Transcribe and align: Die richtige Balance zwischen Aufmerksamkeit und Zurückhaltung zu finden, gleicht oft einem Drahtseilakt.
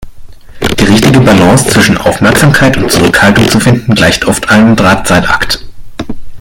Die 0.79 0.85
richtige 0.85 1.19
Balance 1.19 1.67
zwischen 1.67 1.95
Aufmerksamkeit 1.95 2.75
und 2.75 2.89
Zurückhaltung 2.91 3.47
zu 3.47 3.59
finden, 3.59 3.93
gleicht 3.93 4.25
oft 4.25 4.49
einem 4.49 4.75
Drahtseilakt. 4.75 5.63